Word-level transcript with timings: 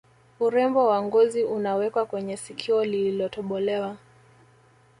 Urembo 0.39 0.87
wa 0.87 1.01
ngozi 1.03 1.43
unawekwa 1.43 2.05
kwenye 2.05 2.37
sikio 2.37 2.85
lilotobolewa 2.85 3.97